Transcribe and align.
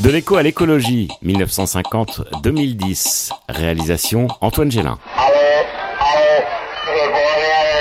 De 0.00 0.10
l'écho 0.10 0.36
à 0.36 0.42
l'écologie, 0.44 1.08
1950-2010. 1.24 3.30
Réalisation 3.48 4.28
Antoine 4.40 4.70
Gélin. 4.70 4.96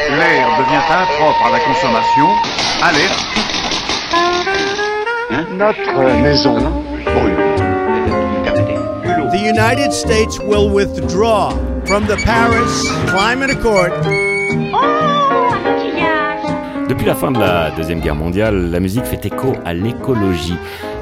L'air 0.09 0.47
devient 0.57 0.81
impropre 0.89 1.45
à 1.45 1.51
la 1.51 1.59
consommation. 1.59 2.27
Alerte. 2.81 3.23
Hein? 5.29 5.45
Notre 5.53 6.01
maison 6.21 6.55
brûle. 6.55 7.37
The 9.31 9.37
United 9.39 9.91
States 9.91 10.39
will 10.39 10.69
withdraw 10.69 11.51
from 11.85 12.07
the 12.07 12.15
Paris 12.25 12.87
Climate 13.07 13.51
Accord. 13.51 13.91
Depuis 14.03 15.16
la 17.07 17.15
fin 17.15 17.31
de 17.31 17.39
la 17.39 17.71
Deuxième 17.71 18.01
Guerre 18.01 18.15
mondiale, 18.15 18.69
la 18.69 18.81
musique 18.81 19.05
fait 19.05 19.25
écho 19.25 19.53
à 19.63 19.73
l'écologie. 19.73 20.57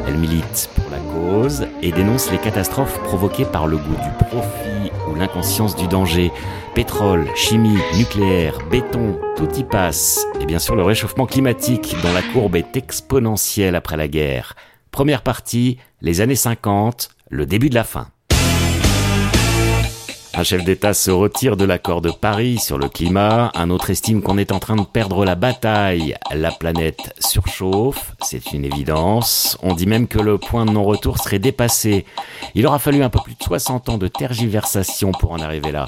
Elle 0.07 0.19
milite 0.19 0.69
pour 0.75 0.85
la 0.91 0.99
cause 0.99 1.65
et 1.81 1.91
dénonce 1.91 2.31
les 2.31 2.37
catastrophes 2.37 3.01
provoquées 3.05 3.45
par 3.45 3.65
le 3.65 3.77
goût 3.77 3.95
du 3.95 4.25
profit 4.27 4.91
ou 5.09 5.15
l'inconscience 5.15 5.75
du 5.75 5.87
danger. 5.87 6.31
Pétrole, 6.75 7.25
chimie, 7.35 7.79
nucléaire, 7.97 8.59
béton, 8.69 9.19
tout 9.35 9.51
y 9.57 9.63
passe. 9.63 10.23
Et 10.39 10.45
bien 10.45 10.59
sûr 10.59 10.75
le 10.75 10.83
réchauffement 10.83 11.25
climatique 11.25 11.95
dont 12.03 12.13
la 12.13 12.21
courbe 12.21 12.55
est 12.55 12.77
exponentielle 12.77 13.73
après 13.73 13.97
la 13.97 14.07
guerre. 14.07 14.53
Première 14.91 15.23
partie, 15.23 15.79
les 16.01 16.21
années 16.21 16.35
50, 16.35 17.09
le 17.31 17.47
début 17.47 17.71
de 17.71 17.75
la 17.75 17.83
fin. 17.83 18.09
Un 20.37 20.43
chef 20.43 20.65
d'État 20.65 20.93
se 20.93 21.11
retire 21.11 21.55
de 21.55 21.63
l'accord 21.63 22.01
de 22.01 22.11
Paris 22.11 22.57
sur 22.59 22.77
le 22.77 22.89
climat, 22.89 23.51
un 23.55 23.69
autre 23.69 23.89
estime 23.89 24.21
qu'on 24.21 24.37
est 24.37 24.51
en 24.51 24.59
train 24.59 24.75
de 24.75 24.81
perdre 24.81 25.23
la 25.23 25.35
bataille. 25.35 26.13
La 26.33 26.51
planète 26.51 27.15
surchauffe, 27.19 28.13
c'est 28.21 28.51
une 28.51 28.65
évidence. 28.65 29.57
On 29.63 29.73
dit 29.73 29.87
même 29.87 30.09
que 30.09 30.19
le 30.19 30.37
point 30.37 30.65
de 30.65 30.71
non-retour 30.71 31.19
serait 31.19 31.39
dépassé. 31.39 32.05
Il 32.53 32.67
aura 32.67 32.79
fallu 32.79 33.01
un 33.01 33.09
peu 33.09 33.19
plus 33.23 33.35
de 33.35 33.43
60 33.43 33.87
ans 33.87 33.97
de 33.97 34.09
tergiversation 34.09 35.13
pour 35.13 35.31
en 35.31 35.39
arriver 35.39 35.71
là. 35.71 35.85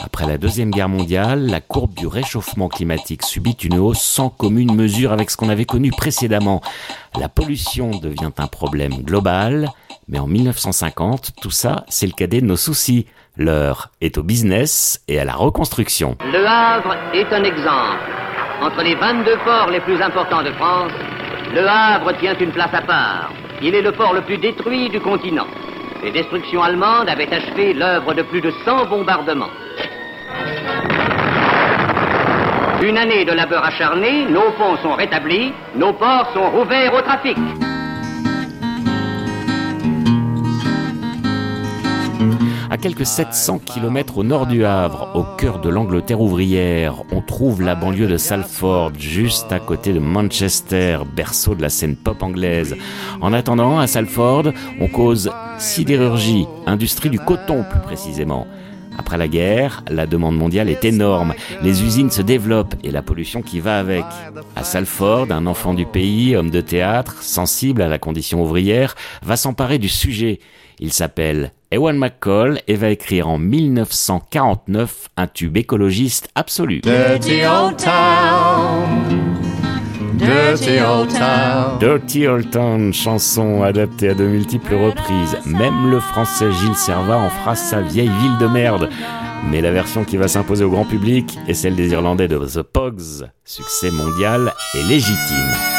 Après 0.00 0.26
la 0.26 0.38
Deuxième 0.38 0.70
Guerre 0.70 0.88
mondiale, 0.88 1.46
la 1.46 1.60
courbe 1.60 1.94
du 1.94 2.06
réchauffement 2.06 2.68
climatique 2.68 3.24
subit 3.24 3.56
une 3.64 3.78
hausse 3.78 4.00
sans 4.00 4.30
commune 4.30 4.74
mesure 4.74 5.12
avec 5.12 5.28
ce 5.28 5.36
qu'on 5.36 5.48
avait 5.48 5.64
connu 5.64 5.90
précédemment. 5.90 6.60
La 7.18 7.28
pollution 7.28 7.90
devient 7.90 8.30
un 8.38 8.46
problème 8.46 9.02
global, 9.02 9.68
mais 10.06 10.20
en 10.20 10.28
1950, 10.28 11.32
tout 11.42 11.50
ça, 11.50 11.84
c'est 11.88 12.06
le 12.06 12.12
cadet 12.12 12.40
de 12.40 12.46
nos 12.46 12.56
soucis. 12.56 13.06
L'heure 13.36 13.90
est 14.00 14.18
au 14.18 14.22
business 14.22 15.02
et 15.08 15.18
à 15.18 15.24
la 15.24 15.34
reconstruction. 15.34 16.16
Le 16.32 16.46
Havre 16.46 16.96
est 17.12 17.32
un 17.32 17.42
exemple. 17.42 17.98
Entre 18.62 18.82
les 18.82 18.94
22 18.94 19.36
ports 19.44 19.70
les 19.70 19.80
plus 19.80 20.00
importants 20.00 20.44
de 20.44 20.52
France, 20.52 20.92
le 21.52 21.66
Havre 21.66 22.12
tient 22.20 22.38
une 22.38 22.52
place 22.52 22.72
à 22.72 22.82
part. 22.82 23.32
Il 23.60 23.74
est 23.74 23.82
le 23.82 23.92
port 23.92 24.14
le 24.14 24.22
plus 24.22 24.38
détruit 24.38 24.90
du 24.90 25.00
continent. 25.00 25.46
Les 26.04 26.12
destructions 26.12 26.62
allemandes 26.62 27.08
avaient 27.08 27.32
achevé 27.32 27.74
l'œuvre 27.74 28.14
de 28.14 28.22
plus 28.22 28.40
de 28.40 28.52
100 28.64 28.86
bombardements. 28.86 29.50
Une 32.82 32.96
année 32.96 33.24
de 33.24 33.32
labeur 33.32 33.64
acharné, 33.64 34.24
nos 34.30 34.52
ponts 34.52 34.76
sont 34.82 34.94
rétablis, 34.94 35.52
nos 35.74 35.92
ports 35.92 36.30
sont 36.32 36.50
rouverts 36.50 36.94
au 36.94 37.02
trafic. 37.02 37.36
À 42.70 42.76
quelques 42.76 43.06
700 43.06 43.60
km 43.64 44.18
au 44.18 44.24
nord 44.24 44.46
du 44.46 44.64
Havre, 44.64 45.10
au 45.14 45.24
cœur 45.36 45.58
de 45.58 45.68
l'Angleterre 45.68 46.20
ouvrière, 46.20 47.02
on 47.12 47.20
trouve 47.20 47.62
la 47.62 47.74
banlieue 47.74 48.06
de 48.06 48.16
Salford, 48.16 48.92
juste 48.98 49.50
à 49.52 49.58
côté 49.58 49.92
de 49.92 49.98
Manchester, 49.98 50.98
berceau 51.16 51.54
de 51.54 51.62
la 51.62 51.70
scène 51.70 51.96
pop 51.96 52.22
anglaise. 52.22 52.76
En 53.20 53.32
attendant, 53.32 53.78
à 53.78 53.86
Salford, 53.86 54.52
on 54.80 54.88
cause 54.88 55.30
sidérurgie, 55.58 56.46
industrie 56.66 57.10
du 57.10 57.18
coton 57.18 57.64
plus 57.68 57.80
précisément. 57.80 58.46
Après 58.98 59.16
la 59.16 59.28
guerre, 59.28 59.84
la 59.88 60.06
demande 60.06 60.36
mondiale 60.36 60.68
est 60.68 60.84
énorme. 60.84 61.34
Les 61.62 61.82
usines 61.82 62.10
se 62.10 62.20
développent 62.20 62.74
et 62.82 62.90
la 62.90 63.02
pollution 63.02 63.42
qui 63.42 63.60
va 63.60 63.78
avec. 63.78 64.04
À 64.56 64.64
Salford, 64.64 65.28
un 65.30 65.46
enfant 65.46 65.72
du 65.72 65.86
pays, 65.86 66.36
homme 66.36 66.50
de 66.50 66.60
théâtre, 66.60 67.22
sensible 67.22 67.80
à 67.80 67.88
la 67.88 67.98
condition 67.98 68.42
ouvrière, 68.42 68.96
va 69.22 69.36
s'emparer 69.36 69.78
du 69.78 69.88
sujet. 69.88 70.40
Il 70.80 70.92
s'appelle 70.92 71.52
Ewan 71.70 71.96
McCall 71.96 72.60
et 72.66 72.76
va 72.76 72.90
écrire 72.90 73.28
en 73.28 73.38
1949 73.38 75.08
un 75.16 75.26
tube 75.26 75.56
écologiste 75.56 76.28
absolu. 76.34 76.80
Dirty 80.60 80.80
old 80.80 81.08
town. 81.10 81.78
Dirty 81.78 82.26
Old 82.26 82.50
Town, 82.50 82.92
chanson 82.92 83.62
adaptée 83.62 84.08
à 84.08 84.14
de 84.14 84.24
multiples 84.24 84.74
reprises. 84.74 85.36
Même 85.46 85.90
le 85.90 86.00
français 86.00 86.50
Gilles 86.50 86.74
Servat 86.74 87.16
en 87.16 87.30
fera 87.30 87.54
sa 87.54 87.80
vieille 87.80 88.10
ville 88.20 88.38
de 88.40 88.46
merde. 88.46 88.88
Mais 89.48 89.60
la 89.60 89.70
version 89.70 90.04
qui 90.04 90.16
va 90.16 90.26
s'imposer 90.26 90.64
au 90.64 90.70
grand 90.70 90.84
public 90.84 91.38
est 91.46 91.54
celle 91.54 91.76
des 91.76 91.90
Irlandais 91.90 92.26
de 92.26 92.38
The 92.38 92.62
Pogs. 92.62 93.28
Succès 93.44 93.92
mondial 93.92 94.52
et 94.74 94.82
légitime. 94.82 95.77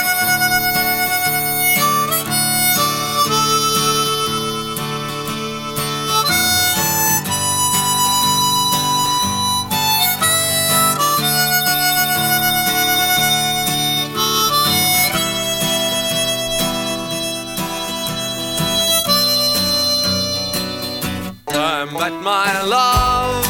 Met 22.00 22.14
my 22.22 22.62
love 22.64 23.46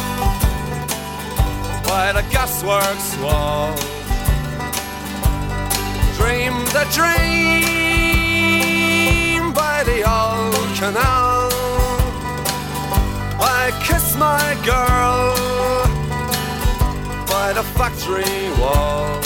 by 1.85 2.11
the 2.11 2.23
gasworks 2.33 3.15
wall. 3.21 3.75
Dreamed 6.17 6.67
the 6.77 6.85
dream 6.97 7.13
by 9.53 9.83
the 9.83 9.99
old 10.17 10.69
canal. 10.79 11.51
I 13.39 13.71
kissed 13.85 14.17
my 14.17 14.55
girl 14.66 15.35
by 17.27 17.53
the 17.53 17.63
factory 17.77 18.49
wall. 18.59 19.21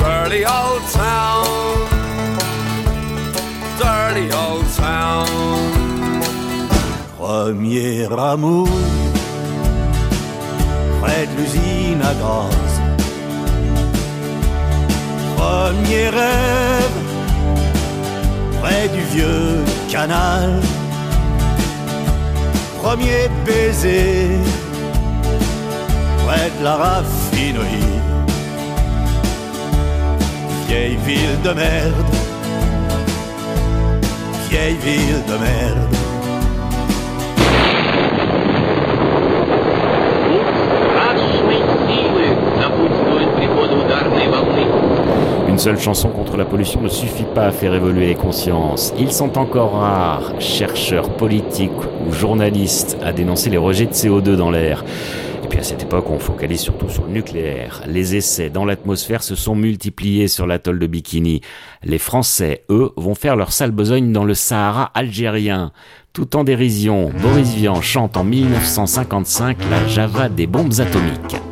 Dirty 0.00 0.44
old 0.44 0.82
town, 0.90 1.46
dirty 3.78 4.26
old 4.32 4.41
Premier 7.44 8.06
amour, 8.16 8.68
près 11.00 11.26
de 11.26 11.34
l'usine 11.40 12.00
à 12.00 12.14
gaz. 12.22 12.72
Premier 15.36 16.08
rêve, 16.20 16.98
près 18.62 18.86
du 18.94 19.02
vieux 19.14 19.58
canal. 19.90 20.60
Premier 22.80 23.28
baiser, 23.44 24.38
près 26.24 26.48
de 26.56 26.62
la 26.62 26.76
raffinerie. 26.76 27.98
Vieille 30.68 30.98
ville 31.08 31.38
de 31.42 31.52
merde, 31.64 32.14
vieille 34.48 34.76
ville 34.76 35.22
de 35.26 35.36
merde. 35.38 36.01
Seule 45.62 45.78
chanson 45.78 46.08
contre 46.08 46.36
la 46.36 46.44
pollution 46.44 46.80
ne 46.80 46.88
suffit 46.88 47.26
pas 47.36 47.46
à 47.46 47.52
faire 47.52 47.72
évoluer 47.72 48.08
les 48.08 48.14
consciences. 48.16 48.92
Ils 48.98 49.12
sont 49.12 49.38
encore 49.38 49.74
rares, 49.74 50.40
chercheurs 50.40 51.10
politiques 51.10 51.70
ou 52.04 52.12
journalistes, 52.12 52.98
à 53.00 53.12
dénoncer 53.12 53.48
les 53.48 53.58
rejets 53.58 53.86
de 53.86 53.92
CO2 53.92 54.34
dans 54.34 54.50
l'air. 54.50 54.84
Et 55.44 55.46
puis 55.46 55.60
à 55.60 55.62
cette 55.62 55.84
époque, 55.84 56.10
on 56.10 56.18
focalise 56.18 56.62
surtout 56.62 56.88
sur 56.88 57.04
le 57.04 57.12
nucléaire. 57.12 57.80
Les 57.86 58.16
essais 58.16 58.50
dans 58.50 58.64
l'atmosphère 58.64 59.22
se 59.22 59.36
sont 59.36 59.54
multipliés 59.54 60.26
sur 60.26 60.48
l'atoll 60.48 60.80
de 60.80 60.86
Bikini. 60.88 61.42
Les 61.84 61.98
Français, 61.98 62.64
eux, 62.68 62.90
vont 62.96 63.14
faire 63.14 63.36
leur 63.36 63.52
sale 63.52 63.70
besogne 63.70 64.10
dans 64.10 64.24
le 64.24 64.34
Sahara 64.34 64.90
algérien. 64.94 65.70
Tout 66.12 66.34
en 66.34 66.42
dérision, 66.42 67.12
Boris 67.22 67.54
Vian 67.54 67.80
chante 67.80 68.16
en 68.16 68.24
1955 68.24 69.58
la 69.70 69.86
Java 69.86 70.28
des 70.28 70.48
bombes 70.48 70.80
atomiques. 70.80 71.51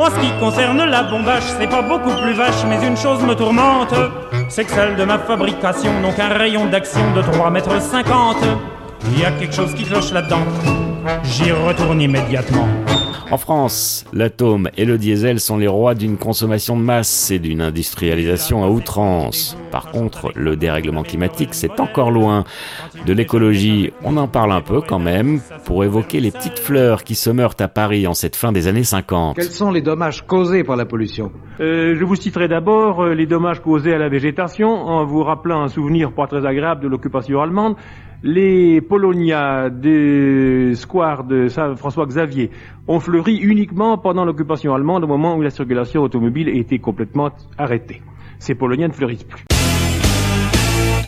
En 0.00 0.06
ce 0.06 0.18
qui 0.18 0.32
concerne 0.40 0.82
la 0.86 1.02
bombage, 1.02 1.42
c'est 1.58 1.68
pas 1.68 1.82
beaucoup 1.82 2.10
plus 2.22 2.32
vache, 2.32 2.64
mais 2.66 2.82
une 2.86 2.96
chose 2.96 3.22
me 3.22 3.34
tourmente, 3.34 3.92
c'est 4.48 4.64
que 4.64 4.70
celle 4.70 4.96
de 4.96 5.04
ma 5.04 5.18
fabrication 5.18 5.92
n'ont 6.00 6.12
qu'un 6.12 6.28
rayon 6.28 6.64
d'action 6.70 7.02
de 7.14 7.20
3 7.20 7.50
mètres 7.50 7.82
50. 7.82 8.38
Il 9.12 9.20
y 9.20 9.26
a 9.26 9.30
quelque 9.32 9.54
chose 9.54 9.74
qui 9.74 9.84
cloche 9.84 10.10
là-dedans. 10.10 10.40
J'y 11.24 11.52
retourne 11.52 12.00
immédiatement. 12.00 12.66
En 13.30 13.36
France, 13.38 14.04
l'atome 14.12 14.70
et 14.76 14.84
le 14.84 14.98
diesel 14.98 15.38
sont 15.38 15.56
les 15.56 15.68
rois 15.68 15.94
d'une 15.94 16.16
consommation 16.16 16.76
de 16.76 16.82
masse 16.82 17.30
et 17.30 17.38
d'une 17.38 17.60
industrialisation 17.60 18.64
à 18.64 18.68
outrance. 18.68 19.56
Par 19.70 19.92
contre, 19.92 20.32
le 20.34 20.56
dérèglement 20.56 21.04
climatique, 21.04 21.50
c'est 21.54 21.78
encore 21.78 22.10
loin. 22.10 22.42
De 23.06 23.12
l'écologie, 23.12 23.92
on 24.02 24.16
en 24.16 24.26
parle 24.26 24.50
un 24.50 24.62
peu 24.62 24.80
quand 24.80 24.98
même, 24.98 25.40
pour 25.64 25.84
évoquer 25.84 26.18
les 26.18 26.32
petites 26.32 26.58
fleurs 26.58 27.04
qui 27.04 27.14
se 27.14 27.30
meurent 27.30 27.54
à 27.60 27.68
Paris 27.68 28.08
en 28.08 28.14
cette 28.14 28.34
fin 28.34 28.50
des 28.50 28.66
années 28.66 28.82
50. 28.82 29.36
Quels 29.36 29.44
sont 29.44 29.70
les 29.70 29.80
dommages 29.82 30.26
causés 30.26 30.64
par 30.64 30.74
la 30.74 30.84
pollution? 30.84 31.30
Euh, 31.60 31.94
Je 31.96 32.04
vous 32.04 32.16
citerai 32.16 32.48
d'abord 32.48 33.04
euh, 33.04 33.14
les 33.14 33.26
dommages 33.26 33.60
causés 33.60 33.94
à 33.94 33.98
la 33.98 34.08
végétation, 34.08 34.70
en 34.70 35.04
vous 35.04 35.22
rappelant 35.22 35.62
un 35.62 35.68
souvenir 35.68 36.10
pas 36.12 36.26
très 36.26 36.44
agréable 36.44 36.82
de 36.82 36.88
l'occupation 36.88 37.40
allemande 37.40 37.76
les 38.22 38.80
Polonias 38.80 39.70
des 39.70 40.74
squares 40.74 41.24
de 41.24 41.48
François 41.76 42.06
Xavier 42.06 42.50
ont 42.86 43.00
fleuri 43.00 43.36
uniquement 43.36 43.98
pendant 43.98 44.24
l'occupation 44.24 44.74
allemande 44.74 45.04
au 45.04 45.06
moment 45.06 45.36
où 45.36 45.42
la 45.42 45.50
circulation 45.50 46.02
automobile 46.02 46.48
était 46.48 46.78
complètement 46.78 47.30
arrêtée. 47.56 48.02
Ces 48.38 48.54
Polonias 48.54 48.88
ne 48.88 48.92
fleurissent 48.92 49.24
plus. 49.24 49.49